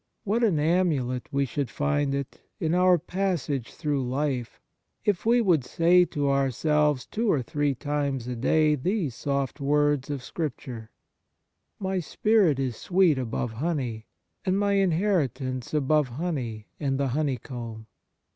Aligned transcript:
What 0.23 0.43
an 0.43 0.57
amulet 0.57 1.31
we 1.31 1.45
should 1.45 1.69
find 1.69 2.15
it 2.15 2.41
in 2.59 2.73
our 2.73 2.97
passage 2.97 3.71
through 3.71 4.01
life 4.03 4.59
if 5.05 5.27
we 5.27 5.41
would 5.41 5.63
say 5.63 6.05
to 6.05 6.27
ourselves 6.27 7.05
two 7.05 7.31
or 7.31 7.43
three 7.43 7.75
times 7.75 8.25
a 8.27 8.35
day 8.35 8.73
these 8.73 9.13
soft 9.13 9.59
words 9.61 10.09
of 10.09 10.23
Scripture:' 10.23 10.89
My 11.89 11.99
spirit 11.99 12.57
is 12.57 12.77
sweet 12.77 13.19
above 13.19 13.51
honey, 13.51 14.07
and 14.43 14.57
my 14.57 14.71
inheritance 14.73 15.71
above 15.71 16.07
honey 16.07 16.65
and 16.79 16.99
the 16.99 17.09
honeycomb.'" 17.09 17.85